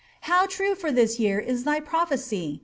[0.21, 2.59] How tme lor this year is thy prophecy?